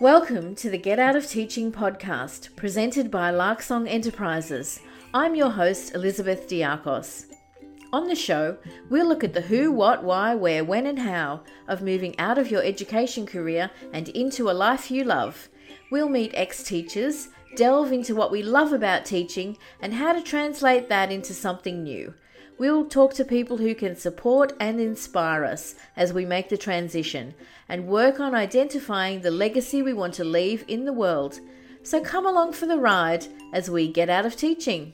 [0.00, 4.80] Welcome to the Get Out of Teaching podcast, presented by Larksong Enterprises.
[5.12, 7.26] I'm your host, Elizabeth Diakos.
[7.92, 8.56] On the show,
[8.88, 12.50] we'll look at the who, what, why, where, when, and how of moving out of
[12.50, 15.50] your education career and into a life you love.
[15.90, 20.88] We'll meet ex teachers, delve into what we love about teaching, and how to translate
[20.88, 22.14] that into something new.
[22.60, 27.34] We'll talk to people who can support and inspire us as we make the transition
[27.70, 31.40] and work on identifying the legacy we want to leave in the world.
[31.82, 34.92] So come along for the ride as we get out of teaching.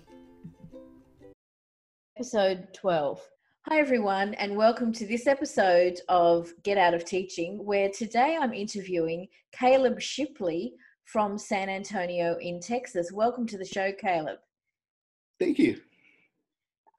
[2.16, 3.21] Episode 12.
[3.62, 8.55] Hi, everyone, and welcome to this episode of Get Out of Teaching, where today I'm
[8.55, 10.74] interviewing Caleb Shipley
[11.05, 13.10] from San Antonio in Texas.
[13.10, 14.38] Welcome to the show, Caleb.
[15.41, 15.80] Thank you.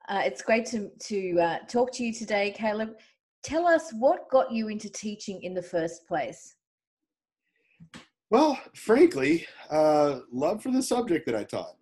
[0.08, 2.96] Uh, it's great to, to uh, talk to you today, Caleb.
[3.42, 6.56] Tell us what got you into teaching in the first place.
[8.30, 11.76] Well, frankly, uh, love for the subject that I taught.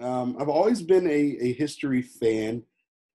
[0.00, 2.64] Um, I've always been a, a history fan.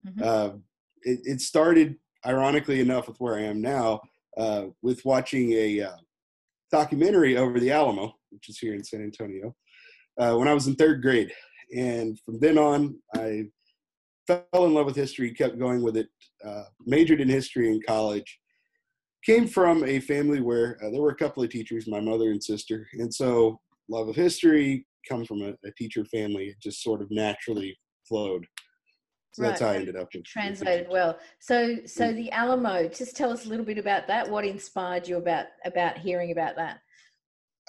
[0.07, 0.23] Mm-hmm.
[0.23, 0.57] Uh,
[1.03, 4.01] it, it, started, ironically enough, with where I am now,
[4.37, 5.97] uh, with watching a uh,
[6.71, 9.55] documentary over the Alamo, which is here in San Antonio,
[10.19, 11.33] uh, when I was in third grade.
[11.77, 13.47] And from then on, I
[14.53, 16.09] fell in love with history, kept going with it,
[16.45, 18.39] uh, majored in history in college.
[19.25, 22.43] Came from a family where uh, there were a couple of teachers, my mother and
[22.43, 26.47] sister, and so love of history come from a, a teacher family.
[26.47, 28.47] It just sort of naturally flowed.
[29.33, 29.51] So right.
[29.51, 30.09] that's how I ended up.
[30.15, 31.19] In, translated well.
[31.39, 32.17] So, so mm.
[32.17, 32.89] the Alamo.
[32.89, 34.29] Just tell us a little bit about that.
[34.29, 36.81] What inspired you about about hearing about that?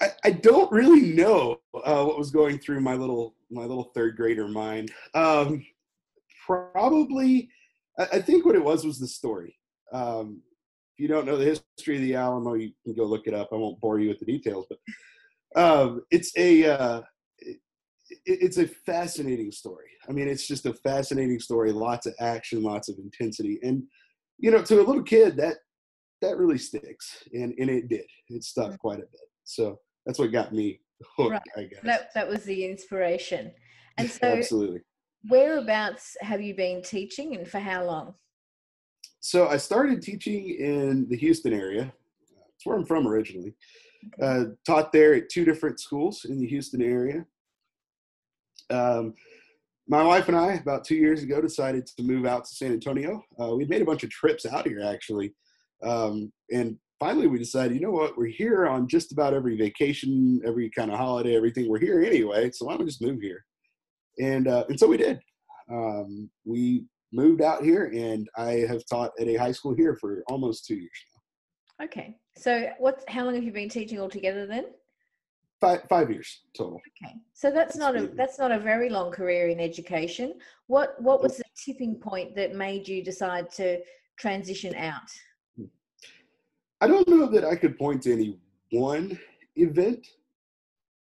[0.00, 4.16] I, I don't really know uh, what was going through my little my little third
[4.16, 4.90] grader mind.
[5.14, 5.64] Um,
[6.46, 7.48] probably,
[7.98, 9.56] I think what it was was the story.
[9.92, 10.42] Um,
[10.94, 13.48] if you don't know the history of the Alamo, you can go look it up.
[13.52, 14.78] I won't bore you with the details, but
[15.56, 17.02] um, it's a uh,
[17.38, 17.58] it,
[18.26, 19.88] it's a fascinating story.
[20.08, 21.72] I mean, it's just a fascinating story.
[21.72, 23.84] Lots of action, lots of intensity, and
[24.38, 25.56] you know, to a little kid, that
[26.20, 28.06] that really sticks, and and it did.
[28.28, 28.76] It stuck mm-hmm.
[28.76, 29.28] quite a bit.
[29.44, 30.80] So that's what got me
[31.16, 31.32] hooked.
[31.32, 31.42] Right.
[31.56, 33.52] I guess that that was the inspiration.
[33.98, 34.80] And so, absolutely
[35.28, 38.14] whereabouts have you been teaching and for how long?
[39.20, 41.84] So I started teaching in the Houston area.
[41.84, 43.54] That's where I'm from originally.
[44.20, 47.24] Uh, taught there at two different schools in the Houston area.
[48.70, 49.14] Um,
[49.88, 53.22] my wife and I, about two years ago, decided to move out to San Antonio.
[53.40, 55.34] Uh, we'd made a bunch of trips out here actually,
[55.82, 60.40] um, and finally we decided, you know what, we're here on just about every vacation,
[60.46, 61.68] every kind of holiday, everything.
[61.68, 63.44] We're here anyway, so why don't we just move here?
[64.18, 65.20] And uh, and so we did.
[65.70, 70.22] Um, we moved out here, and I have taught at a high school here for
[70.28, 70.90] almost two years
[71.78, 71.86] now.
[71.86, 73.04] Okay, so what?
[73.08, 74.66] How long have you been teaching altogether then?
[75.60, 76.80] Five five years total.
[77.04, 80.34] Okay, so that's, that's not a that's not a very long career in education.
[80.66, 83.78] What what was the tipping point that made you decide to
[84.18, 85.10] transition out?
[86.80, 88.38] I don't know that I could point to any
[88.72, 89.16] one
[89.54, 90.04] event.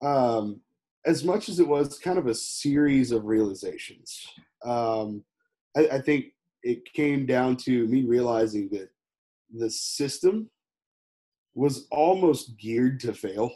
[0.02, 0.62] Um,
[1.06, 4.28] as much as it was kind of a series of realizations.
[4.64, 5.24] Um,
[5.78, 6.26] I, I think
[6.64, 8.90] it came down to me realizing that
[9.54, 10.50] the system
[11.54, 13.52] was almost geared to fail.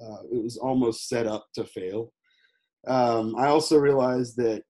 [0.00, 2.12] Uh, it was almost set up to fail.
[2.86, 4.64] Um, I also realized that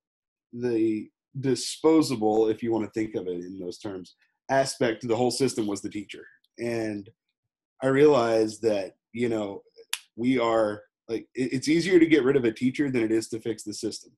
[0.52, 1.08] the
[1.40, 4.16] disposable, if you want to think of it in those terms,
[4.50, 6.26] aspect to the whole system was the teacher.
[6.58, 7.08] And
[7.82, 9.62] I realized that, you know,
[10.16, 13.40] we are like it's easier to get rid of a teacher than it is to
[13.40, 14.12] fix the system.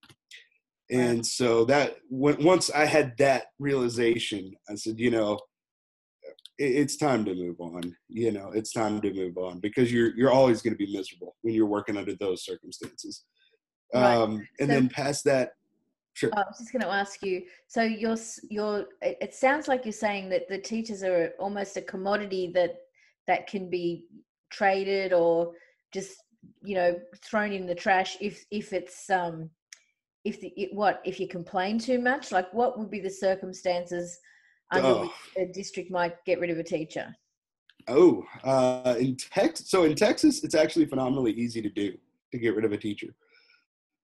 [0.90, 5.36] And so that when, once i had that realization i said you know
[6.58, 7.94] it's time to move on.
[8.08, 11.36] You know it's time to move on because you're you're always going to be miserable
[11.42, 13.24] when you're working under those circumstances.
[13.94, 14.16] Right.
[14.16, 15.52] um and so, then past that
[16.14, 16.30] sure.
[16.34, 18.16] I was just going to ask you so you're
[18.50, 22.76] you're it sounds like you're saying that the teachers are almost a commodity that
[23.26, 24.06] that can be
[24.50, 25.52] traded or
[25.92, 26.22] just
[26.62, 29.50] you know thrown in the trash if if it's um
[30.26, 32.32] if the it, what if you complain too much?
[32.32, 34.18] Like what would be the circumstances
[34.72, 35.00] under oh.
[35.02, 37.14] which a district might get rid of a teacher?
[37.88, 41.96] Oh uh in texas so in texas it's actually phenomenally easy to do
[42.32, 43.14] to get rid of a teacher.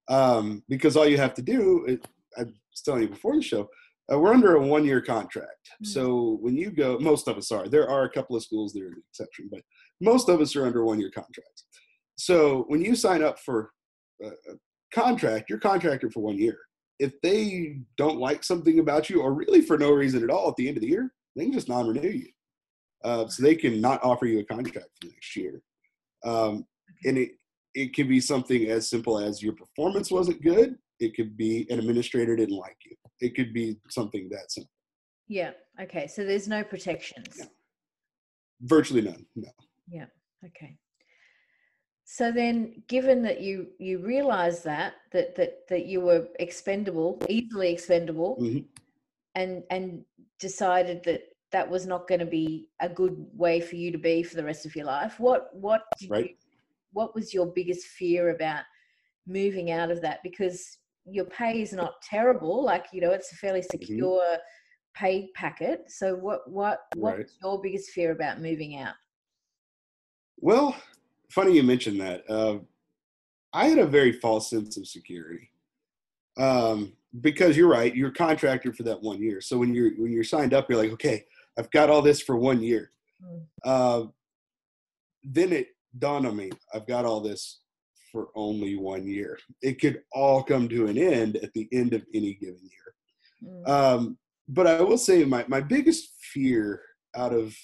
[0.08, 1.98] Um because all you have to do is,
[2.38, 3.68] i was telling you before the show
[4.12, 5.70] uh, we're under a one year contract.
[5.74, 5.86] Mm-hmm.
[5.86, 7.68] so when you go most of us are.
[7.68, 9.62] There are a couple of schools that are the exception but
[10.00, 11.64] most of us are under one year contracts
[12.22, 13.72] so when you sign up for
[14.22, 14.30] a,
[14.94, 16.56] contract, you're contracted for one year.
[17.00, 20.54] If they don't like something about you, or really for no reason at all, at
[20.56, 22.28] the end of the year, they can just non-renew you.
[23.02, 25.62] Uh, so they can not offer you a contract for next year.
[26.24, 26.64] Um,
[27.04, 27.30] and it
[27.74, 30.76] it could be something as simple as your performance wasn't good.
[31.00, 32.94] It could be an administrator didn't like you.
[33.20, 34.70] It could be something that simple.
[35.26, 35.52] Yeah.
[35.80, 36.06] Okay.
[36.06, 37.34] So there's no protections.
[37.38, 37.46] Yeah.
[38.60, 39.26] Virtually none.
[39.34, 39.48] No.
[39.88, 40.06] Yeah.
[40.44, 40.76] Okay.
[42.04, 47.72] So then, given that you you realized that that that that you were expendable, easily
[47.72, 48.66] expendable, Mhm.
[49.34, 50.04] and and
[50.38, 51.22] decided that
[51.52, 54.44] that was not going to be a good way for you to be for the
[54.44, 56.30] rest of your life, what what did Right.
[56.30, 56.34] you,
[56.92, 58.64] what was your biggest fear about
[59.26, 60.20] moving out of that?
[60.22, 64.38] Because your pay is not terrible, like you know, it's a fairly secure
[64.94, 65.90] pay packet.
[65.90, 67.26] So what what what Right.
[67.26, 68.94] was your biggest fear about moving out?
[70.40, 70.76] Well,
[71.32, 72.28] funny you mentioned that.
[72.28, 72.58] Uh,
[73.52, 75.50] I had a very false sense of security
[76.38, 77.94] um, because you're right.
[77.94, 79.40] You're contracted for that one year.
[79.40, 81.24] So when you're when you're signed up, you're like, okay,
[81.58, 82.92] I've got all this for one year.
[83.22, 83.42] Mm.
[83.64, 84.06] Uh,
[85.24, 85.68] then it
[85.98, 87.60] dawned on me, I've got all this
[88.10, 89.38] for only one year.
[89.62, 93.62] It could all come to an end at the end of any given year.
[93.66, 93.68] Mm.
[93.68, 94.18] Um,
[94.48, 96.82] but I will say my, my biggest fear
[97.14, 97.56] out of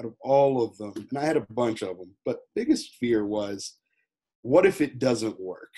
[0.00, 3.24] out of all of them, and I had a bunch of them, but biggest fear
[3.24, 3.76] was,
[4.42, 5.72] what if it doesn't work?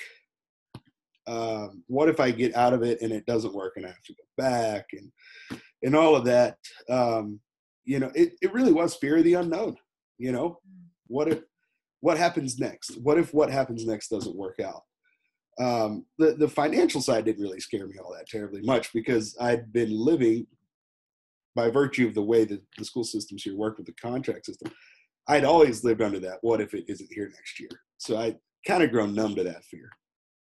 [1.27, 4.03] Um, what if I get out of it and it doesn't work and I have
[4.03, 6.57] to go back and and all of that?
[6.89, 7.41] Um,
[7.85, 9.77] you know, it, it really was fear of the unknown.
[10.19, 10.59] You know,
[11.07, 11.41] what if
[12.01, 12.99] what happens next?
[13.03, 14.83] What if what happens next doesn't work out?
[15.61, 19.73] um, the the financial side didn't really scare me all that terribly much because I'd
[19.73, 20.47] been living
[21.55, 24.73] by virtue of the way that the school systems here work with the contract system.
[25.29, 26.39] I'd always lived under that.
[26.43, 27.71] What if it isn't here next year?
[27.99, 29.89] So I kind of grown numb to that fear.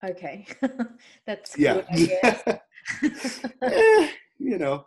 [0.04, 0.46] Okay,
[1.26, 2.58] that's Yeah, good, I guess.
[3.62, 4.08] Eh,
[4.38, 4.84] you know.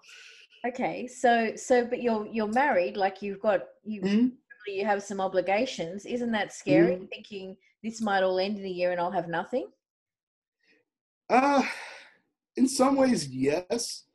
[0.67, 4.31] okay, so so but you're you're married, like you've got you Mhm.
[4.67, 6.05] you have some obligations.
[6.05, 6.95] Isn't that scary?
[6.97, 7.09] Mhm.
[7.09, 9.67] Thinking this might all end in a year and I'll have nothing.
[11.29, 11.63] Uh,
[12.57, 14.05] in some ways, yes,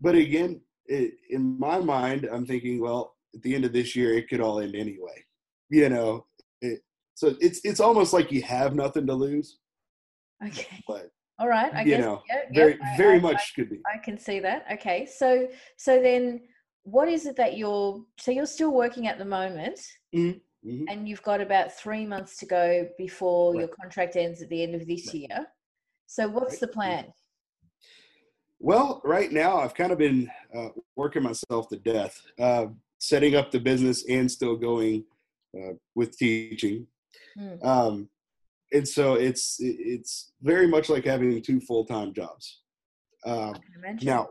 [0.00, 4.14] but again, it, in my mind, I'm thinking, well, at the end of this year,
[4.16, 5.24] it could all end anyway.
[5.70, 6.26] You know,
[6.60, 6.80] it,
[7.14, 9.58] so it's it's almost like you have nothing to lose,
[10.44, 11.72] Okay, but all right.
[11.74, 13.80] I you guess know, yeah, yeah, very I- very I- much could be.
[13.92, 14.66] I can see that.
[14.72, 15.48] Okay, so
[15.78, 16.42] so then,
[16.82, 18.04] what is it that you're?
[18.18, 19.80] So you're still working at the moment,
[20.14, 20.40] Mhm.
[20.64, 24.74] and you've got about three months to go before your contract ends at the end
[24.74, 25.46] of this year.
[26.06, 26.60] So what's Right.
[26.60, 27.12] the plan?
[28.58, 32.66] Well, right now I've kind of been uh, working myself to death, uh,
[32.98, 35.04] setting up the business and still going
[35.56, 36.86] uh, with teaching.
[37.38, 37.66] Hmm.
[37.66, 38.08] Um,
[38.72, 42.62] and so it's it's very much like having two full time jobs.
[43.24, 44.06] Um, I can imagine.
[44.06, 44.28] now,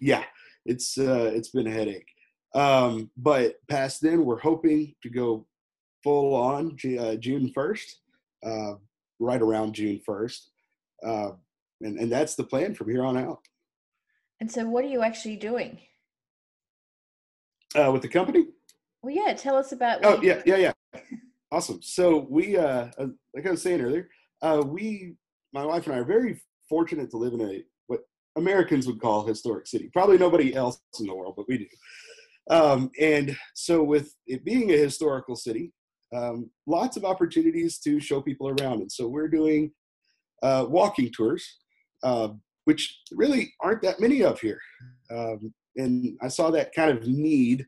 [0.00, 0.24] yeah,
[0.64, 2.08] it's uh, it's been a headache.
[2.54, 5.46] Um, but past then, we're hoping to go
[6.02, 8.00] full on uh, June first,
[8.44, 8.74] uh,
[9.20, 10.50] right around June first,
[11.04, 11.30] uh,
[11.82, 13.40] and and that's the plan from here on out.
[14.40, 15.78] And so, what are you actually doing?
[17.74, 18.46] Uh, with the company?
[19.02, 20.00] Well, yeah, tell us about.
[20.04, 20.72] Oh yeah, yeah, yeah.
[21.52, 21.80] Awesome.
[21.80, 24.08] So we, uh, uh, like I was saying earlier,
[24.42, 25.14] uh, we,
[25.52, 28.00] my wife and I, are very fortunate to live in a what
[28.34, 29.88] Americans would call historic city.
[29.92, 31.66] Probably nobody else in the world, but we do.
[32.50, 35.72] Um, and so, with it being a historical city,
[36.12, 38.80] um, lots of opportunities to show people around.
[38.80, 39.70] And so, we're doing
[40.42, 41.58] uh, walking tours,
[42.02, 42.30] uh,
[42.66, 44.60] which really aren't that many of here.
[45.10, 47.64] Um, and I saw that kind of need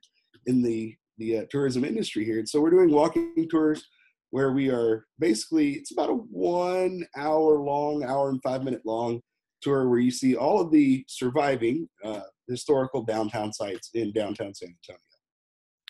[0.47, 2.39] in the the uh, tourism industry here.
[2.39, 3.85] And so we're doing walking tours
[4.31, 9.21] where we are basically it's about a one hour long, hour and five minute long
[9.61, 14.69] tour where you see all of the surviving uh, historical downtown sites in downtown San
[14.69, 15.01] Antonio.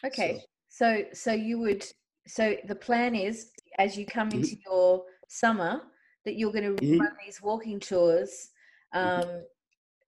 [0.06, 1.84] Okay, so so you would
[2.26, 4.34] so the plan is as you come Mhm.
[4.34, 5.82] into your summer
[6.24, 7.00] that you're going to Mhm.
[7.00, 8.50] run these walking tours
[8.92, 9.44] um, Mhm.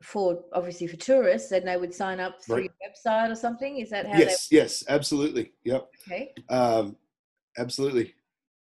[0.02, 2.70] for obviously for tourists, and they would sign up through Right.
[2.80, 3.78] your website or something.
[3.78, 4.18] Is that how?
[4.18, 5.52] Yes, yes, absolutely.
[5.64, 6.34] Yep, okay.
[6.48, 6.96] um,
[7.58, 8.14] absolutely.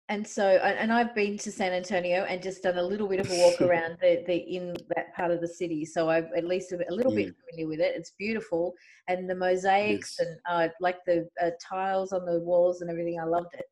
[0.09, 3.31] And so, and I've been to San Antonio and just done a little bit of
[3.31, 5.87] a walk around the, the in that part of the city.
[5.87, 7.95] So I've at least a, little bit familiar with it.
[7.97, 8.75] It's beautiful,
[9.09, 10.29] and the mosaics Yes.
[10.29, 13.19] and uh, like the uh, tiles on the walls and everything.
[13.21, 13.65] I loved it.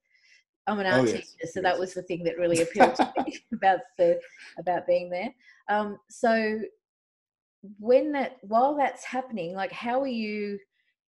[0.70, 3.12] I'm an Oh, art yes, teacher, so that was the thing that really appealed to
[3.26, 4.20] me about the
[4.58, 5.34] about being there.
[5.68, 6.60] Um, so
[7.78, 10.58] when that while that's happening, like how are you?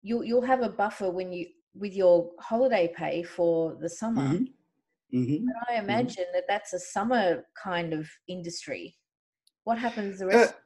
[0.01, 4.27] You'll you'll have a buffer when you with your holiday pay for the summer.
[4.27, 4.45] hmm
[5.11, 8.95] hmm But I imagine that that's a summer kind of industry.
[9.63, 10.53] What happens the rest?
[10.53, 10.57] Uh,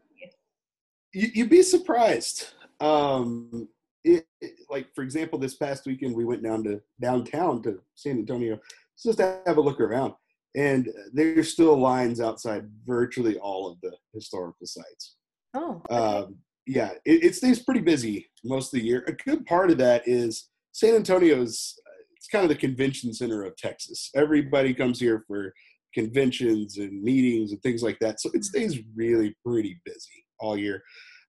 [1.13, 2.53] you, you'd be surprised.
[2.79, 3.67] Um,
[4.05, 8.17] it, it- like for example, this past weekend we went down to downtown to San
[8.19, 8.59] Antonio
[9.03, 10.13] just to have a look around.
[10.55, 15.15] And there's still lines outside virtually all of the historical sites.
[15.53, 15.95] Oh, okay.
[15.95, 16.37] Um,
[16.67, 19.03] yeah, it, it stays pretty busy most of the year.
[19.07, 21.75] A good part of that is San Antonio's.
[22.15, 24.09] It's kind of the convention center of Texas.
[24.15, 25.53] Everybody comes here for
[25.93, 28.19] conventions and meetings and things like that.
[28.19, 30.81] So it stays really pretty busy all year.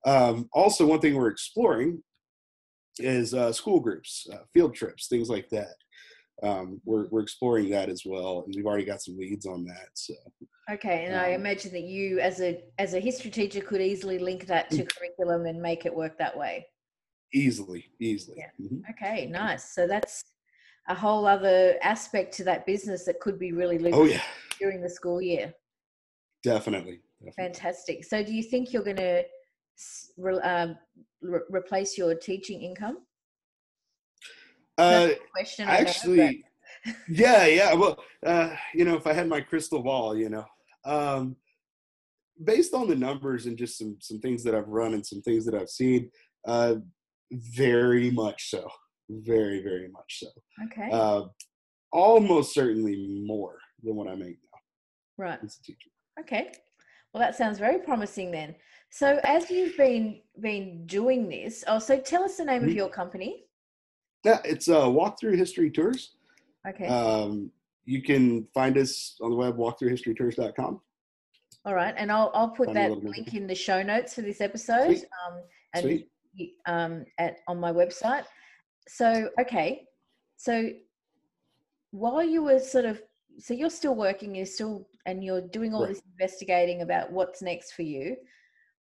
[0.07, 2.03] Um, also, one thing we're exploring
[2.99, 5.75] is uh, school groups, uh, field trips, things like that.
[6.43, 9.89] Um, we're we're exploring that as well, and we've already got some leads on that.
[9.95, 10.15] So
[10.71, 14.19] okay, and I um, imagine that you, as a as a history teacher, could easily
[14.19, 14.77] link that Mm.
[14.77, 16.67] to curriculum and make it work that way.
[17.35, 18.37] easily, easily.
[18.39, 18.51] Yeah.
[18.61, 18.83] Mhm.
[18.91, 19.75] Okay, nice.
[19.75, 20.23] So that's
[20.89, 24.23] a whole other aspect to that business that could be really Oh yeah,
[24.61, 25.53] during the school year.
[26.43, 27.01] definitely.
[27.21, 27.33] definitely.
[27.45, 28.05] Fantastic.
[28.05, 29.25] So, do you think you're going to
[30.19, 30.79] re- um,
[31.23, 32.99] re- replace your teaching income?
[34.79, 35.69] Uh, Question.
[35.69, 36.45] Actually
[37.09, 40.45] yeah yeah well uh you know if i had my crystal ball you know
[40.85, 41.37] um
[42.45, 45.45] based on the numbers and just some some things that i've run and some things
[45.45, 46.11] that i've seen
[46.47, 46.75] uh
[47.33, 48.69] very much so
[49.11, 50.29] very very much so
[50.67, 50.91] okay.
[50.93, 51.23] uh
[51.93, 55.39] almost certainly more than what i make now right.
[55.43, 56.53] as a teacher Okay.
[57.13, 58.55] Well, that sounds very promising then.
[58.91, 62.75] So, as you've been been doing this, oh, so tell us the name of Mhm.
[62.75, 63.46] your company.
[64.27, 66.17] Yeah it's uh walkthrough history tours
[66.69, 66.87] Okay.
[66.89, 67.51] um
[67.85, 70.81] you can find us on the web walkthroughhistorytours.com
[71.65, 74.41] All right, and I'll I'll put find that link in the show notes for this
[74.41, 74.97] episode.
[75.23, 75.35] Um,
[75.75, 76.09] and Sweet.
[76.67, 78.25] um, at on my website.
[78.89, 79.69] So okay,
[80.37, 80.71] so
[81.93, 83.01] while you were sort of
[83.39, 85.91] so you're still working, you're still and you're doing all Right.
[85.95, 88.17] this investigating about what's next for you.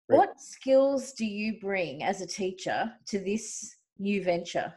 [0.09, 0.17] Right.
[0.17, 2.79] What skills do you bring as a teacher
[3.11, 4.69] to this new venture?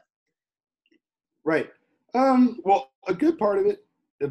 [1.49, 1.71] Right.
[2.14, 3.83] Um, well, a good part of it,
[4.23, 4.31] a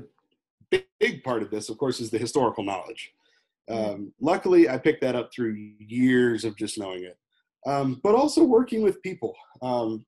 [1.00, 3.12] big, part of this, of course, is the historical knowledge.
[3.68, 3.76] Mhm.
[3.76, 7.18] Um, luckily, I picked that up through years of just knowing it,
[7.66, 9.36] um, but also working with people.
[9.64, 10.06] Um,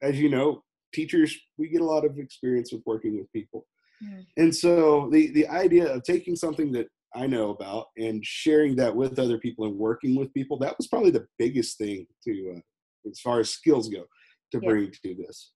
[0.00, 3.66] as you know, teachers, we get a lot of experience with working with people.
[4.02, 4.26] Mm.
[4.38, 8.96] And so the, the idea of taking something that I know about and sharing that
[8.96, 13.10] with other people and working with people, that was probably the biggest thing to, uh,
[13.10, 14.04] as far as skills go,
[14.52, 14.68] to Yeah.
[14.68, 15.52] bring to this.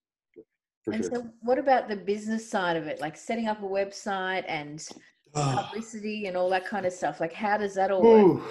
[0.93, 1.15] And sure.
[1.15, 4.85] so, what about the business side of it, like setting up a website and
[5.33, 7.19] publicity and all that kind of stuff?
[7.19, 8.43] Like, how does that all work?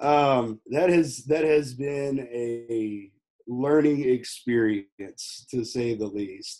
[0.00, 3.10] Um, that has that has been a
[3.46, 6.58] learning experience to say the least.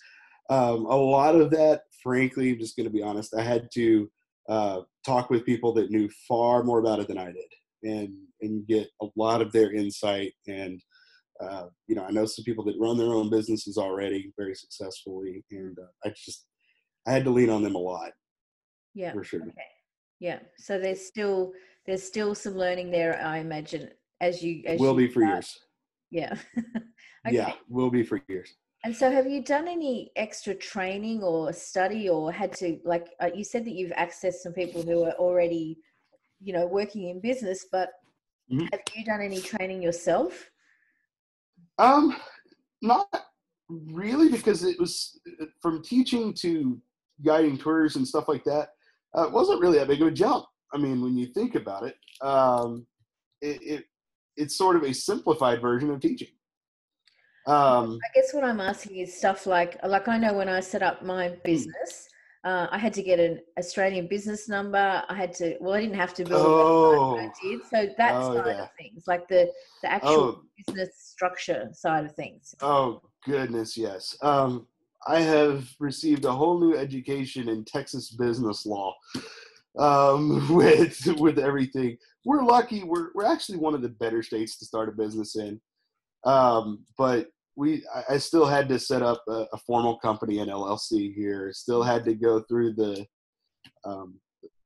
[0.51, 3.35] Um, a lot of that, frankly, I'm just going to be honest.
[3.35, 4.11] I had to
[4.49, 7.51] uh, talk with people that knew far more about it than I did,
[7.83, 10.35] and and get a lot of their insight.
[10.47, 10.81] And
[11.41, 15.45] uh, you know, I know some people that run their own businesses already very successfully,
[15.51, 16.47] and uh, I just
[17.07, 18.13] I had to lean on them a lot
[18.95, 19.13] Yeah.
[19.13, 19.43] for sure.
[19.43, 19.53] Okay.
[20.21, 20.39] Yeah.
[20.59, 21.53] So there's still
[21.87, 25.35] there's still some learning there, I imagine, as you as Will you be for start.
[25.35, 25.59] years.
[26.11, 26.35] Yeah.
[27.27, 27.35] okay.
[27.37, 28.55] Yeah, will be for years.
[28.85, 33.31] And so, have you done any extra training or study, or had to like uh,
[33.35, 35.79] you said that you've accessed some people who are already,
[36.41, 37.91] you know, working in business, but
[38.53, 38.69] Mhm.
[38.71, 40.51] have you done any training yourself?
[41.79, 42.17] Um,
[42.83, 43.09] not
[43.69, 45.19] really, because it was
[45.61, 46.81] from teaching to
[47.25, 48.71] guiding tours and stuff like that.
[49.17, 50.45] Uh, it wasn't really that big of a jump.
[50.73, 52.87] I mean, when you think about it, um,
[53.41, 53.85] it, it
[54.37, 56.29] it's sort of a simplified version of teaching.
[57.47, 60.83] Um, I guess what I'm asking is stuff like like I know when I set
[60.83, 61.43] up my Hmm.
[61.45, 62.09] business,
[62.45, 65.03] uh, I had to get an Australian business number.
[65.09, 67.61] I had to well, I didn't have to build a oh, I did.
[67.71, 68.63] So that Oh, side yeah.
[68.65, 69.51] of things, like the
[69.83, 72.55] the actual oh, business structure side of things.
[72.61, 74.17] oh, goodness, yes.
[74.23, 74.67] Um,
[75.07, 78.95] I have received a whole new education in Texas business law
[79.79, 81.97] um, with with everything.
[82.27, 82.85] We're lucky.
[82.85, 85.61] We're we're actually one of the better states to start a business in.
[86.25, 91.15] Um, but we, I, still had to set up a, a formal company, an LLC
[91.15, 91.53] here.
[91.53, 93.07] Still had to go through the
[93.85, 94.19] um,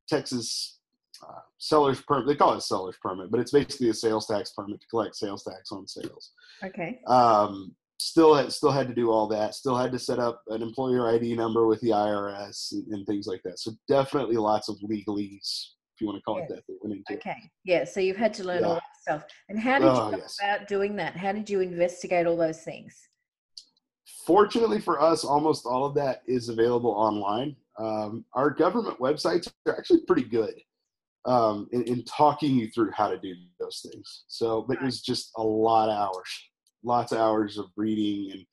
[0.09, 0.79] Texas
[1.23, 2.27] uh, seller's permit.
[2.27, 5.17] They call it a seller's permit, but it's basically a sales tax permit to collect
[5.17, 6.33] sales tax on sales
[6.65, 7.01] Okay.
[7.07, 10.63] um, still had still had to do all that still had to set up an
[10.63, 14.79] employer id number with the irs and, and things like that so definitely lots of
[14.89, 17.51] legalese if you want to call it that that went into it Okay.
[17.65, 17.83] Yeah.
[17.85, 19.25] So you've had to learn all that stuff.
[19.49, 20.37] And how did you Oh, go yes.
[20.41, 21.17] about doing that?
[21.17, 22.95] How did you investigate all those things?
[24.27, 29.79] fortunately for us almost all of that is available online um, our government websites are
[29.79, 30.55] actually pretty good
[31.27, 35.01] um, in, in talking you through how to do those things so but it was
[35.03, 36.51] just a lot of hours
[36.85, 38.45] lots of hours of reading and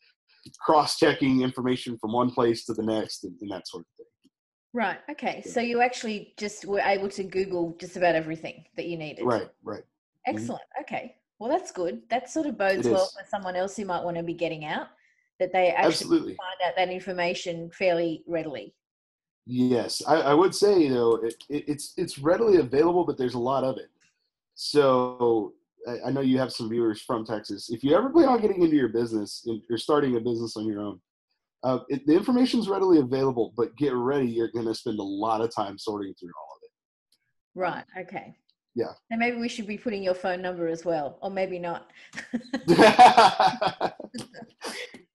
[0.59, 4.05] cross-checking information from one place to the next and, and that sort of thing
[4.75, 4.97] Right.
[5.09, 5.41] Okay.
[5.41, 9.23] So you actually just were able to Google just about everything that you needed.
[9.23, 9.47] Right.
[9.63, 9.83] Right.
[10.27, 10.37] Mm-hmm.
[10.37, 10.63] Excellent.
[10.81, 11.15] Okay.
[11.39, 12.01] Well, that's good.
[12.09, 14.87] That sort of bodes well for someone else who might want to be getting out,
[15.39, 16.35] that they actually Absolutely.
[16.35, 18.75] find out that information fairly readily.
[19.45, 23.39] Yes, I, I would say though it, it, it's it's readily available, but there's a
[23.39, 23.89] lot of it.
[24.55, 25.53] So
[25.87, 27.69] I, I know you have some viewers from Texas.
[27.69, 30.65] If you ever plan on getting into your business and you're starting a business on
[30.65, 30.99] your own,
[31.65, 33.53] uh, it, the information is readily available.
[33.57, 36.61] But get ready, you're going to spend a lot of time sorting through all of
[36.63, 36.71] it.
[37.59, 37.83] Right.
[38.05, 38.35] Okay.
[38.75, 38.91] Yeah.
[39.09, 41.89] And maybe we should be putting your phone number as well, or maybe not.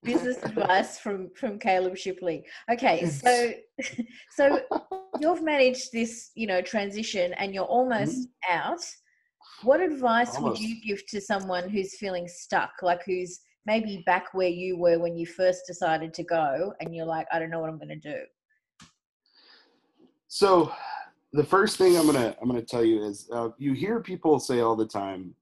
[0.02, 2.42] Business advice from from Caleb Shipley.
[2.72, 3.52] Okay, so
[4.30, 4.60] so
[5.20, 8.80] you've managed this, you know, transition, and you're almost out.
[9.62, 14.48] What advice would you give to someone who's feeling stuck, like who's maybe back where
[14.48, 17.70] you were when you first decided to go, and you're like, I don't know what
[17.70, 18.18] I'm going to do.
[20.28, 20.72] So,
[21.32, 24.60] the first thing I'm gonna I'm gonna tell you is uh, you hear people say
[24.60, 25.34] all the time,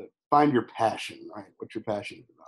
[0.00, 1.44] uh, find your passion, right?
[1.58, 2.44] What you're passionate about.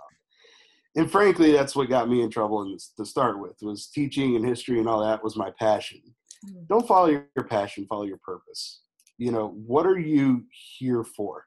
[0.97, 4.35] And frankly, that's what got me in trouble in this, to start with was teaching
[4.35, 6.01] and history and all that was my passion.
[6.49, 6.67] Mm.
[6.67, 8.81] Don't follow your, your passion, follow your purpose.
[9.19, 10.45] You know, what are you
[10.77, 11.45] here for?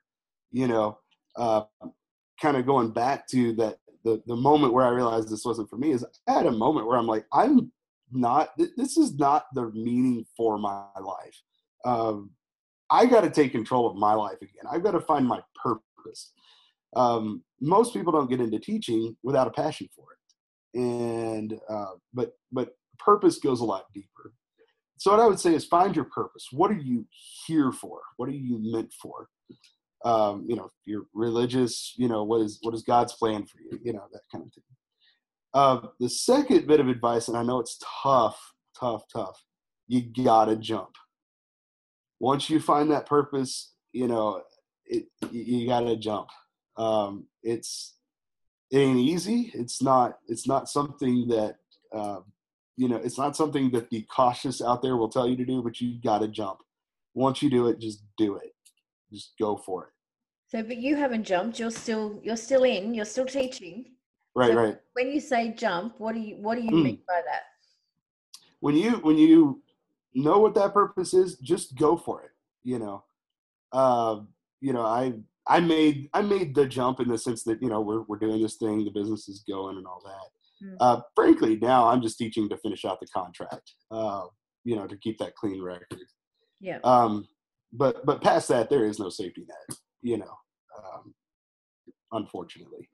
[0.52, 0.99] You know,
[1.37, 1.62] uh,
[2.40, 5.76] kind of going back to that the the moment where I realized this wasn't for
[5.76, 7.70] me is I had a moment where I'm like, I'm
[8.12, 11.42] not this is not the meaning for my life.
[11.85, 12.30] Um,
[12.90, 14.64] i got to take control of my life again.
[14.70, 16.32] I've got to find my purpose.
[16.97, 20.80] Um, most people don't get into teaching without a passion for it.
[20.80, 24.32] And uh, but but purpose goes a lot deeper.
[24.99, 26.49] So what i would say is find your purpose.
[26.50, 27.06] What are you
[27.47, 28.00] here for?
[28.16, 29.28] What are you meant for
[30.04, 33.59] um, you know if you're religious you know what is what is god's plan for
[33.61, 34.64] you you know that kind of thing
[35.52, 39.42] uh, the second bit of advice, and I know it's tough, tough, tough.
[39.88, 40.90] You gotta jump.
[42.21, 44.43] Once you find that purpose, you know,
[44.86, 46.28] it, you, you gotta jump.
[46.76, 47.97] Um, it's
[48.71, 49.50] it ain't easy.
[49.54, 50.19] It's not.
[50.28, 51.56] It's not something that
[51.93, 52.25] um,
[52.76, 52.97] you know.
[52.97, 55.63] It's not something that the cautious out there will tell you to do.
[55.63, 56.60] But you gotta jump.
[57.15, 58.52] Once you do it, just do it.
[59.12, 59.90] Just go for it.
[60.49, 61.58] So, but you haven't jumped.
[61.58, 62.94] You're still you're still in.
[62.94, 63.92] You're still teaching.
[64.34, 64.76] Right, So right.
[64.94, 66.82] When you say jump, what do you what do you Mm.
[66.84, 67.42] mean by that?
[68.60, 69.62] when you when you
[70.14, 72.30] know what that purpose is just go for it
[72.62, 73.02] you know
[73.73, 74.20] uh,
[74.60, 75.14] you know i
[75.46, 78.42] i made i made the jump in the sense that you know we're, we're doing
[78.42, 80.28] this thing the business is going and all that
[80.62, 80.76] Mm.
[80.80, 84.25] uh, frankly now i'm just teaching to finish out the contract uh,
[84.64, 85.99] you know to keep that clean record
[86.60, 86.80] Yeah.
[86.84, 87.26] um,
[87.73, 90.35] but but past that there is no safety net you know
[90.78, 91.15] um,
[92.13, 92.89] unfortunately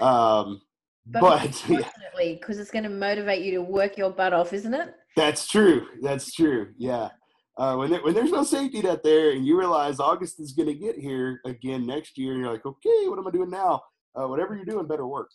[0.00, 0.60] um,
[1.06, 4.72] But, but unfortunately, because it's going to motivate you to work your butt off, isn't
[4.74, 4.94] it?
[5.16, 5.86] That's true.
[6.02, 6.72] That's true.
[6.78, 7.10] Yeah.
[7.56, 10.68] Uh, when there, when there's no safety net there, and you realize August is going
[10.68, 13.82] to get here again next year, and you're like, okay, what am I doing now?
[14.18, 15.30] Uh, whatever you're doing, better work.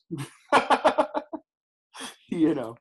[2.30, 2.76] you know.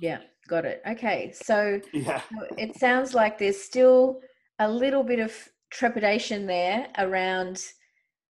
[0.00, 0.82] Yeah, got it.
[0.86, 2.20] Okay, so Yeah.
[2.58, 4.20] it sounds like there's still
[4.58, 5.32] a little bit of
[5.70, 7.60] trepidation there around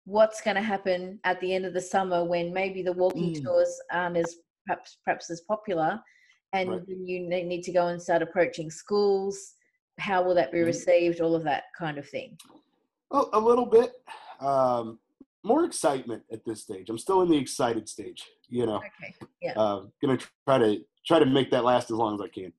[0.05, 3.43] what's going to happen at the end of the summer when maybe the walking Mm.
[3.45, 6.01] tours aren't as perhaps perhaps as popular,
[6.53, 6.83] and Right.
[6.89, 9.55] you need to go and start approaching schools.
[9.99, 10.67] How will that be Mhm.
[10.67, 11.21] received?
[11.21, 12.39] All of that kind of thing.
[13.11, 13.93] A, a little bit.
[14.41, 15.01] Um,
[15.45, 16.89] more excitement at this stage.
[16.89, 18.25] I'm still in the excited stage.
[18.49, 18.77] You know.
[18.77, 19.55] Okay, yeah.
[19.59, 22.53] Uh, gonna try to try to make that last as long as I can.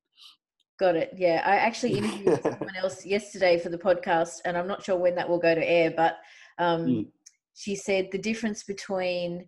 [0.80, 1.14] Got it.
[1.16, 5.16] Yeah, I actually interviewed someone else yesterday for the podcast, and I'm not sure when
[5.16, 6.18] that will go to air, but
[6.58, 7.08] um, Mm.
[7.56, 9.48] she said the difference between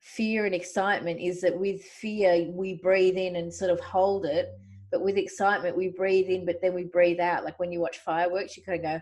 [0.00, 4.48] fear and excitement is that with fear, we breathe in and sort of hold it,
[4.90, 7.44] but with excitement, we breathe in, but then we breathe out.
[7.44, 9.00] Like when you watch fireworks, you kind of go,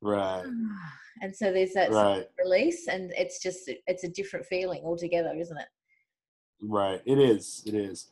[0.00, 0.44] Right.
[1.22, 5.32] and so there's that sort of release, and it's just it's a different feeling altogether,
[5.36, 5.68] isn't it?
[6.60, 7.00] Right.
[7.04, 7.62] It is.
[7.66, 8.10] It is.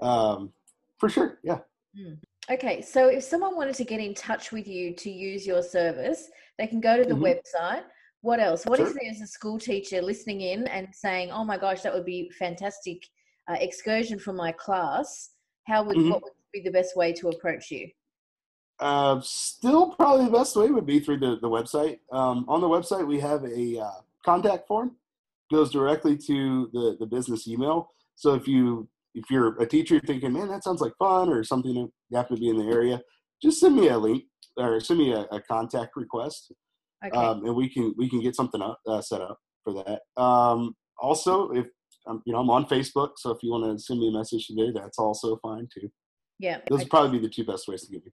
[0.00, 0.52] Um,
[0.98, 1.38] for sure.
[1.42, 1.58] Yeah.
[2.50, 6.28] Okay, so if someone wanted to get in touch with you to use your service,
[6.58, 7.38] they can go to the Mhm.
[7.38, 7.84] website.
[8.22, 8.66] What else?
[8.66, 8.98] What if Sure.
[9.00, 13.02] there's a school teacher listening in and saying, "Oh my gosh, that would be fantastic
[13.48, 15.30] uh, excursion for my class"?
[15.66, 16.10] How would Mhm.
[16.10, 17.90] what would be the best way to approach you?
[18.78, 22.00] Uh, still, probably the best way would be through the, the website.
[22.10, 24.96] Um, on the website, we have a uh, contact form.
[25.50, 27.92] Goes directly to the, the business email.
[28.14, 31.74] So if you if you're a teacher thinking, man, that sounds like fun, or something
[31.74, 33.00] that you happen to be in the area,
[33.42, 34.24] just send me a link
[34.56, 36.52] or send me a, a contact request,
[37.04, 40.22] Okay, um, and we can we can get something up uh, set up for that.
[40.22, 41.66] Um, also, if
[42.06, 44.48] um, you know, I'm on Facebook, so if you want to send me a message
[44.56, 45.88] there, that's also fine too.
[46.38, 46.58] Yeah.
[46.68, 48.12] Those would probably be the two best ways to get me.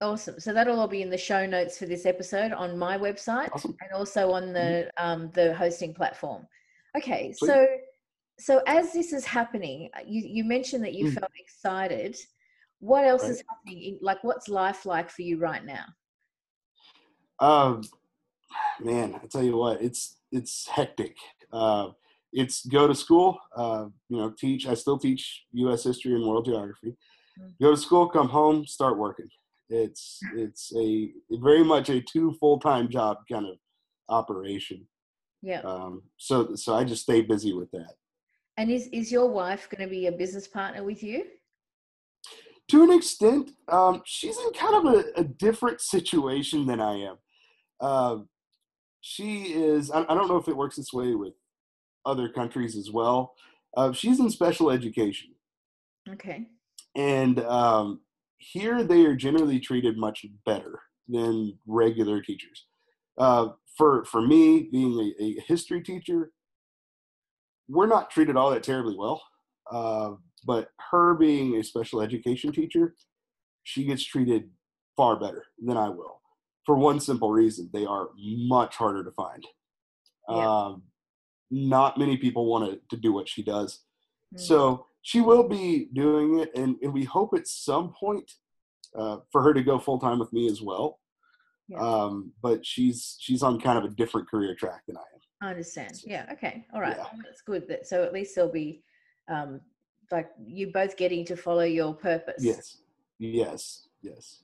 [0.00, 0.38] Awesome.
[0.38, 3.76] So that'll all be in the show notes for this episode on my website Awesome.
[3.80, 6.46] and also on the um, the hosting platform.
[6.96, 7.48] Okay, Sweet.
[7.48, 7.66] so
[8.38, 11.14] so as this is happening, uh, you you mentioned that you Mm.
[11.14, 12.16] felt excited.
[12.80, 13.30] What else Right.
[13.32, 13.82] is happening?
[13.82, 15.86] In, like, what's life like for you right now?
[17.38, 17.82] Um,
[18.80, 21.16] man, I tell you what, it's it's hectic.
[21.52, 21.90] Uh,
[22.32, 24.66] it's go to school, uh, you know, teach.
[24.66, 25.84] I still teach U.S.
[25.84, 26.96] history and world geography.
[27.40, 27.54] Mm.
[27.60, 29.28] Go to school, come home, start working.
[29.68, 33.56] It's it's a very much a two full time job kind of
[34.08, 34.86] operation.
[35.42, 35.60] Yeah.
[35.60, 37.94] Um, so so I just stay busy with that.
[38.56, 41.24] And is is your wife going to be a business partner with you?
[42.68, 47.16] to an extent, um, she's in kind of a, a different situation than I am.
[47.80, 48.28] Um,
[49.00, 51.34] she is, I, I don't know if it works this way with
[52.06, 53.34] other countries as well.
[53.76, 55.34] Uh, she's in special education.
[56.08, 56.46] Okay.
[56.96, 58.00] And um,
[58.38, 62.66] here they are generally treated much better than regular teachers.
[63.18, 66.30] Uh, for, for me, being a, a history teacher,
[67.68, 69.22] we're not treated all that terribly well.
[69.70, 70.12] Uh,
[70.46, 72.94] but her being a special education teacher,
[73.62, 74.50] she gets treated
[74.96, 76.20] far better than I will.
[76.66, 79.44] For one simple reason, they are much harder to find.
[80.28, 80.36] Yeah.
[80.36, 80.82] Um,
[81.50, 83.80] not many people want to, to do what she does.
[84.34, 84.40] Mm.
[84.40, 88.30] So she will be doing it, and, and we hope at some point
[88.98, 91.00] uh, for her to go full time with me as well.
[91.68, 91.78] Yeah.
[91.78, 95.13] Um, but she's she's on kind of a different career track than I am.
[95.40, 96.02] I understand.
[96.04, 96.26] Yeah.
[96.32, 96.66] Okay.
[96.72, 96.96] All right.
[96.96, 97.02] Yeah.
[97.02, 97.68] Well, That's good.
[97.68, 98.82] That so at least there'll be
[99.28, 99.60] um,
[100.10, 102.42] like you both getting to follow your purpose.
[102.42, 102.78] Yes,
[103.18, 104.42] yes, yes.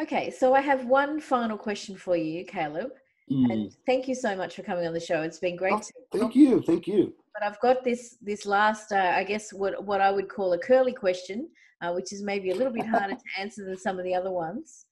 [0.00, 0.30] Okay.
[0.30, 2.90] So I have one final question for you, Caleb.
[3.30, 3.52] Mm.
[3.52, 5.22] And thank you so much for coming on the show.
[5.22, 7.14] It's been great Oh, to Thank you, thank you.
[7.32, 10.58] But I've got this this last, uh, I guess, what what I would call a
[10.58, 11.48] curly question,
[11.80, 14.30] uh, which is maybe a little bit harder to answer than some of the other
[14.30, 14.86] ones.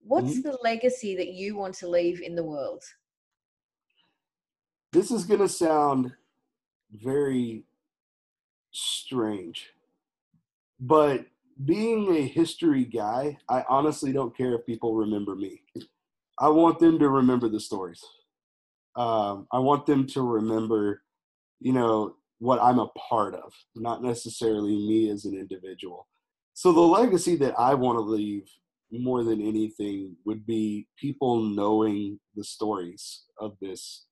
[0.00, 0.42] What's Mhm.
[0.42, 2.82] the legacy that you want to leave in the world?
[4.94, 6.12] This is gonna sound
[6.92, 7.64] very
[8.70, 9.70] strange,
[10.78, 11.26] but
[11.64, 15.62] being a history guy, I honestly don't care if people remember me.
[16.38, 18.04] I want them to remember the stories.
[18.94, 21.02] Um, I want them to remember,
[21.58, 26.06] you know, what I'm a part of, not necessarily me as an individual.
[26.52, 28.48] So the legacy that I want to leave
[28.92, 34.04] more than anything would be people knowing the stories of this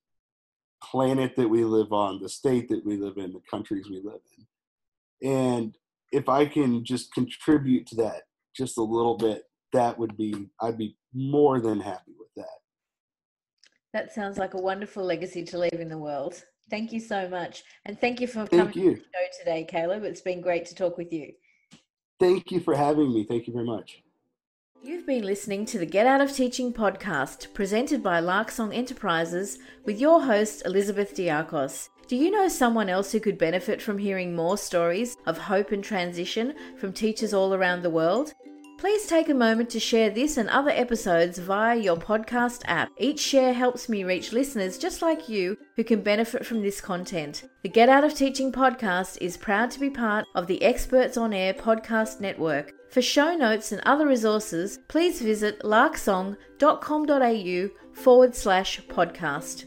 [0.83, 4.21] planet that we live on, the state that we live in, the countries we live
[4.37, 5.29] in.
[5.29, 5.77] And
[6.11, 8.23] if I can just contribute to that
[8.55, 12.59] just a little bit, that would be, I'd be more than happy with that.
[13.93, 16.43] That sounds like a wonderful legacy to leave in the world.
[16.69, 20.03] Thank you so much, and thank you for coming Thank to the show today, Caleb.
[20.03, 21.33] It's been great to talk with you.
[22.19, 23.25] Thank you for having me.
[23.25, 24.02] Thank you very much.
[24.85, 29.97] You've been listening to the Get Out of Teaching podcast presented by Larksong Enterprises with
[29.97, 31.87] your host, Elizabeth Diakos.
[32.09, 35.81] Do you know someone else who could benefit from hearing more stories of hope and
[35.81, 38.33] transition from teachers all around the world?
[38.77, 42.89] Please take a moment to share this and other episodes via your podcast app.
[42.97, 47.45] Each share helps me reach listeners just like you who can benefit from this content.
[47.61, 51.31] The Get Out of Teaching podcast is proud to be part of the Experts on
[51.31, 52.73] Air podcast network.
[52.93, 59.65] For show notes and other resources, please visit larksong.com.au forward slash podcast.